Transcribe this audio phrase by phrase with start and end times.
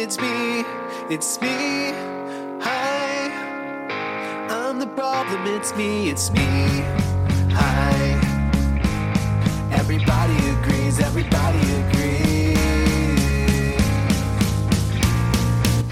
[0.00, 0.64] it's me,
[1.14, 1.92] it's me.
[2.62, 3.28] Hi,
[4.48, 6.40] I'm the problem, it's me, it's me.
[7.52, 8.16] Hi,
[9.70, 12.56] everybody agrees, everybody agrees.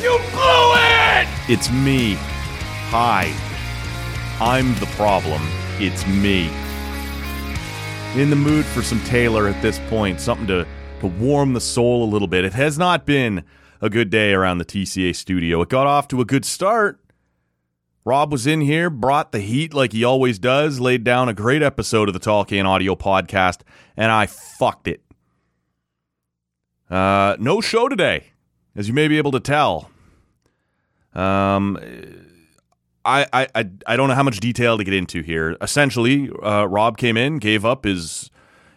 [0.00, 1.26] You blew it!
[1.48, 2.14] It's me.
[2.90, 3.34] Hi.
[4.40, 5.42] I'm the problem.
[5.80, 6.48] It's me.
[8.14, 10.64] In the mood for some Taylor at this point, something to,
[11.00, 12.44] to warm the soul a little bit.
[12.44, 13.42] It has not been
[13.80, 15.60] a good day around the TCA studio.
[15.62, 17.00] It got off to a good start.
[18.04, 21.60] Rob was in here, brought the heat like he always does, laid down a great
[21.60, 23.62] episode of the Can Audio podcast,
[23.96, 25.02] and I fucked it.
[26.88, 28.28] Uh, no show today,
[28.76, 29.90] as you may be able to tell.
[31.14, 31.76] Um,
[33.04, 35.56] I, I, I, I don't know how much detail to get into here.
[35.60, 38.30] Essentially, uh, Rob came in, gave up his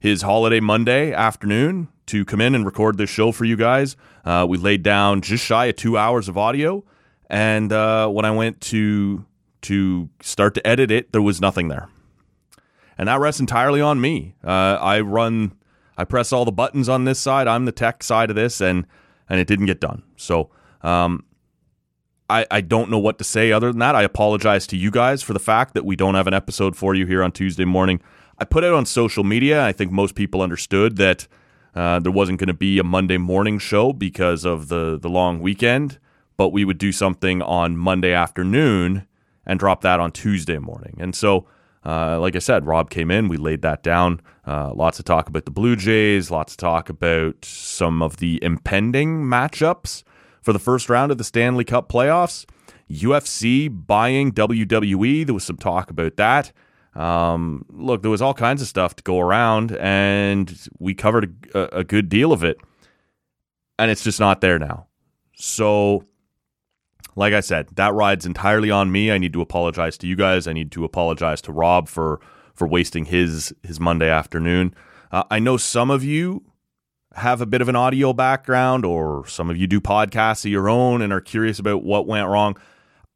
[0.00, 3.96] his holiday Monday afternoon to come in and record this show for you guys.
[4.24, 6.84] Uh, we laid down just shy of two hours of audio,
[7.28, 9.24] and uh, when I went to
[9.62, 11.88] to start to edit it, there was nothing there,
[12.98, 14.34] and that rests entirely on me.
[14.44, 15.52] Uh, I run,
[15.96, 17.48] I press all the buttons on this side.
[17.48, 18.86] I'm the tech side of this, and
[19.28, 20.02] and it didn't get done.
[20.16, 20.50] So.
[20.82, 21.24] Um,
[22.28, 23.94] I, I don't know what to say other than that.
[23.94, 26.94] I apologize to you guys for the fact that we don't have an episode for
[26.94, 28.00] you here on Tuesday morning.
[28.38, 29.64] I put it on social media.
[29.64, 31.28] I think most people understood that
[31.74, 35.40] uh, there wasn't going to be a Monday morning show because of the, the long
[35.40, 35.98] weekend,
[36.36, 39.06] but we would do something on Monday afternoon
[39.46, 40.96] and drop that on Tuesday morning.
[40.98, 41.46] And so,
[41.84, 44.20] uh, like I said, Rob came in, we laid that down.
[44.46, 48.38] Uh, lots of talk about the Blue Jays, lots of talk about some of the
[48.42, 50.02] impending matchups
[50.42, 52.46] for the first round of the Stanley Cup playoffs.
[52.90, 55.24] UFC buying WWE.
[55.24, 56.52] There was some talk about that.
[56.94, 61.78] Um, look, there was all kinds of stuff to go around, and we covered a,
[61.78, 62.58] a good deal of it.
[63.78, 64.86] And it's just not there now.
[65.34, 66.04] So,
[67.16, 69.10] like I said, that ride's entirely on me.
[69.10, 70.46] I need to apologize to you guys.
[70.46, 72.20] I need to apologize to Rob for
[72.54, 74.74] for wasting his his Monday afternoon.
[75.10, 76.44] Uh, I know some of you
[77.14, 80.68] have a bit of an audio background or some of you do podcasts of your
[80.68, 82.56] own and are curious about what went wrong.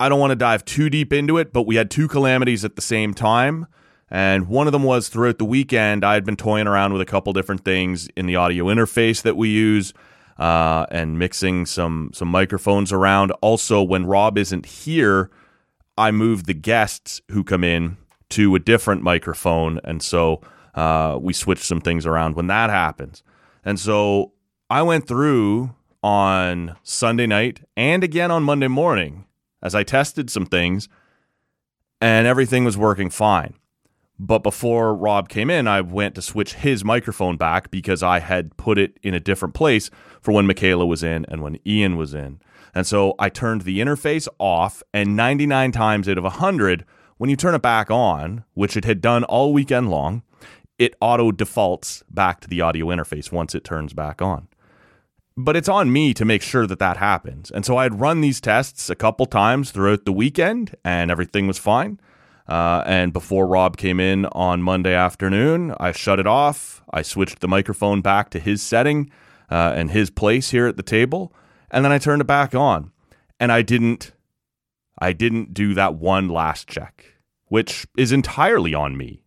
[0.00, 2.76] I don't want to dive too deep into it, but we had two calamities at
[2.76, 3.66] the same time.
[4.10, 7.06] And one of them was throughout the weekend, I had been toying around with a
[7.06, 9.92] couple different things in the audio interface that we use
[10.38, 13.32] uh, and mixing some, some microphones around.
[13.42, 15.30] Also, when Rob isn't here,
[15.98, 17.96] I move the guests who come in
[18.30, 19.80] to a different microphone.
[19.84, 20.40] And so
[20.74, 23.22] uh, we switch some things around when that happens.
[23.64, 24.32] And so
[24.70, 29.24] I went through on Sunday night and again on Monday morning
[29.62, 30.88] as I tested some things
[32.00, 33.54] and everything was working fine.
[34.20, 38.56] But before Rob came in, I went to switch his microphone back because I had
[38.56, 42.14] put it in a different place for when Michaela was in and when Ian was
[42.14, 42.40] in.
[42.74, 46.84] And so I turned the interface off, and 99 times out of 100,
[47.16, 50.22] when you turn it back on, which it had done all weekend long,
[50.78, 54.48] it auto defaults back to the audio interface once it turns back on.
[55.40, 57.52] But it's on me to make sure that that happens.
[57.52, 61.46] And so I had run these tests a couple times throughout the weekend and everything
[61.46, 62.00] was fine.
[62.48, 66.82] Uh, and before Rob came in on Monday afternoon, I shut it off.
[66.92, 69.12] I switched the microphone back to his setting
[69.48, 71.32] uh, and his place here at the table.
[71.70, 72.90] And then I turned it back on.
[73.38, 74.10] And I didn't.
[74.98, 77.04] I didn't do that one last check,
[77.46, 79.22] which is entirely on me.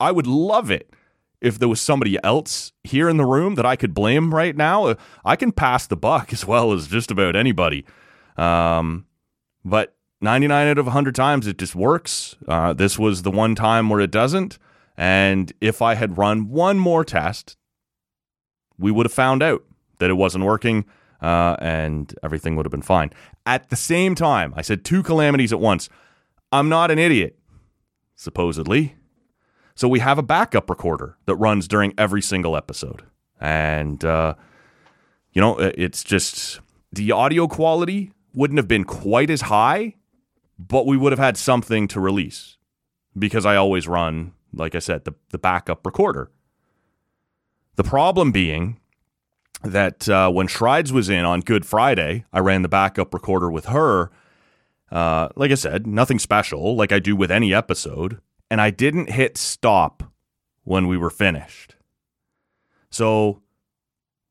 [0.00, 0.92] I would love it
[1.40, 4.96] if there was somebody else here in the room that I could blame right now.
[5.24, 7.84] I can pass the buck as well as just about anybody.
[8.36, 9.06] Um,
[9.64, 12.36] but 99 out of 100 times it just works.
[12.48, 14.58] Uh, this was the one time where it doesn't.
[14.96, 17.56] And if I had run one more test,
[18.78, 19.62] we would have found out
[19.98, 20.86] that it wasn't working
[21.20, 23.10] uh, and everything would have been fine.
[23.44, 25.88] At the same time, I said two calamities at once.
[26.52, 27.38] I'm not an idiot,
[28.14, 28.96] supposedly.
[29.76, 33.02] So we have a backup recorder that runs during every single episode.
[33.38, 34.34] And, uh,
[35.32, 39.96] you know, it's just the audio quality wouldn't have been quite as high,
[40.58, 42.56] but we would have had something to release
[43.18, 46.30] because I always run, like I said, the, the backup recorder.
[47.74, 48.80] The problem being
[49.62, 53.66] that uh, when Shrides was in on Good Friday, I ran the backup recorder with
[53.66, 54.10] her.
[54.90, 58.20] Uh, like I said, nothing special, like I do with any episode
[58.50, 60.02] and I didn't hit stop
[60.64, 61.76] when we were finished.
[62.90, 63.42] So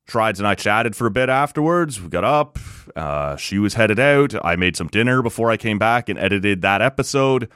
[0.08, 2.02] Shrides and I chatted for a bit afterwards.
[2.02, 2.60] We got up.
[2.96, 4.36] Uh, she was headed out.
[4.46, 7.50] I made some dinner before I came back and edited that episode.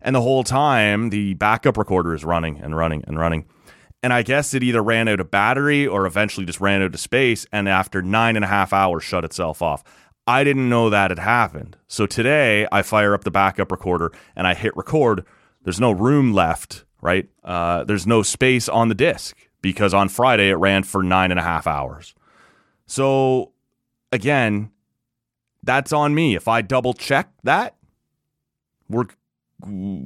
[0.00, 3.46] And the whole time, the backup recorder is running and running and running.
[4.00, 7.00] And I guess it either ran out of battery or eventually just ran out of
[7.00, 7.46] space.
[7.52, 9.82] And after nine and a half hours, shut itself off.
[10.24, 11.76] I didn't know that had happened.
[11.88, 15.24] So today I fire up the backup recorder and I hit record.
[15.62, 17.28] There's no room left, right?
[17.44, 21.40] Uh, there's no space on the disk because on Friday it ran for nine and
[21.40, 22.14] a half hours.
[22.86, 23.52] So
[24.12, 24.70] again,
[25.62, 26.34] that's on me.
[26.34, 27.76] If I double check that,
[28.88, 29.06] we're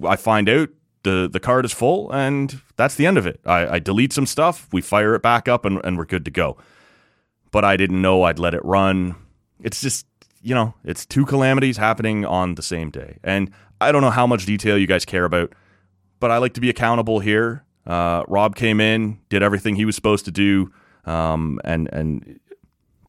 [0.06, 0.70] I find out
[1.02, 3.40] the the card is full and that's the end of it.
[3.44, 6.31] I, I delete some stuff, we fire it back up and, and we're good to
[6.31, 6.56] go.
[7.50, 9.14] But I didn't know I'd let it run.
[9.60, 10.06] It's just
[10.43, 13.19] you know, it's two calamities happening on the same day.
[13.22, 13.52] And
[13.82, 15.52] I don't know how much detail you guys care about,
[16.20, 17.64] but I like to be accountable here.
[17.87, 20.73] Uh, Rob came in, did everything he was supposed to do,
[21.05, 22.40] um, and and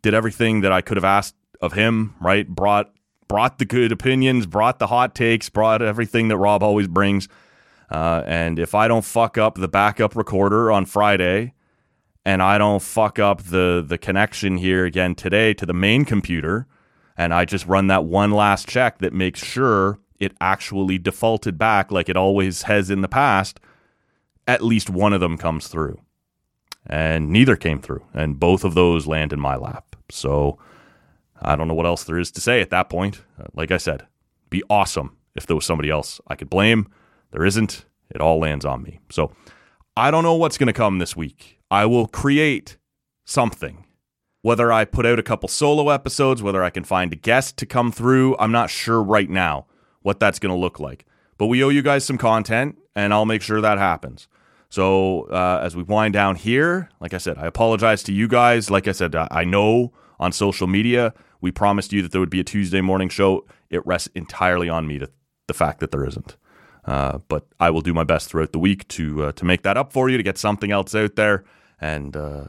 [0.02, 2.16] did everything that I could have asked of him.
[2.20, 2.92] Right, brought
[3.28, 7.28] brought the good opinions, brought the hot takes, brought everything that Rob always brings.
[7.90, 11.54] Uh, and if I don't fuck up the backup recorder on Friday,
[12.26, 16.66] and I don't fuck up the the connection here again today to the main computer,
[17.16, 21.92] and I just run that one last check that makes sure it actually defaulted back
[21.92, 23.60] like it always has in the past,
[24.48, 26.00] at least one of them comes through.
[26.86, 28.06] And neither came through.
[28.14, 29.96] And both of those land in my lap.
[30.10, 30.58] So
[31.42, 33.22] I don't know what else there is to say at that point.
[33.40, 34.06] Uh, like I said,
[34.50, 36.88] be awesome if there was somebody else I could blame.
[37.32, 37.86] There isn't.
[38.10, 39.00] It all lands on me.
[39.10, 39.32] So
[39.98, 41.60] I don't know what's going to come this week.
[41.72, 42.78] I will create
[43.26, 43.86] something.
[44.42, 47.66] Whether I put out a couple solo episodes, whether I can find a guest to
[47.66, 49.68] come through, I'm not sure right now
[50.04, 51.06] what that's going to look like.
[51.38, 54.28] But we owe you guys some content, and I'll make sure that happens.
[54.70, 58.72] So uh, as we wind down here, like I said, I apologize to you guys.
[58.72, 62.40] Like I said, I know on social media we promised you that there would be
[62.40, 63.46] a Tuesday morning show.
[63.70, 65.10] It rests entirely on me, the,
[65.48, 66.38] the fact that there isn't.
[66.86, 69.78] Uh, but I will do my best throughout the week to uh, to make that
[69.78, 71.44] up for you, to get something else out there,
[71.80, 72.46] and uh,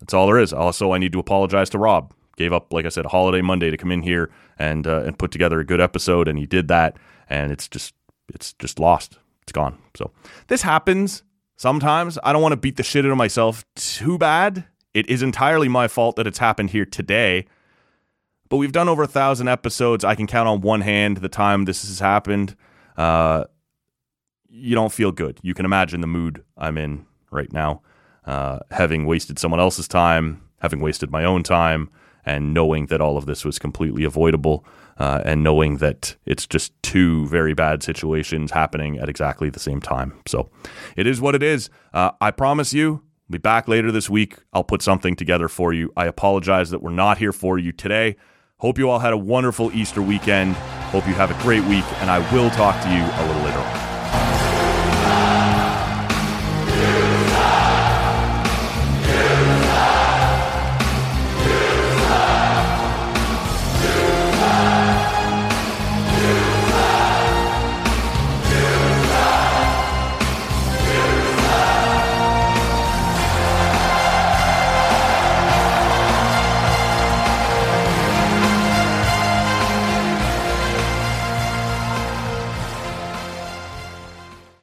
[0.00, 0.52] that's all there is.
[0.52, 2.12] Also, I need to apologize to Rob.
[2.36, 5.18] Gave up, like I said, a holiday Monday to come in here and uh, and
[5.18, 6.96] put together a good episode, and he did that,
[7.28, 7.94] and it's just
[8.34, 9.18] it's just lost.
[9.42, 9.78] It's gone.
[9.94, 10.12] So
[10.48, 11.22] this happens
[11.56, 12.18] sometimes.
[12.22, 14.64] I don't want to beat the shit out of myself too bad.
[14.94, 17.46] It is entirely my fault that it's happened here today.
[18.48, 20.04] But we've done over a thousand episodes.
[20.04, 22.54] I can count on one hand the time this has happened.
[22.96, 23.44] Uh,
[24.48, 25.38] you don't feel good.
[25.42, 27.80] You can imagine the mood I'm in right now,
[28.26, 31.88] uh, having wasted someone else's time, having wasted my own time,
[32.24, 34.64] and knowing that all of this was completely avoidable
[34.98, 39.80] uh, and knowing that it's just two very bad situations happening at exactly the same
[39.80, 40.14] time.
[40.26, 40.50] So
[40.96, 41.70] it is what it is.
[41.92, 44.36] Uh, I promise you, I'll be back later this week.
[44.52, 45.92] I'll put something together for you.
[45.96, 48.16] I apologize that we're not here for you today.
[48.58, 50.54] Hope you all had a wonderful Easter weekend.
[50.92, 53.58] Hope you have a great week, and I will talk to you a little later
[53.58, 55.41] on.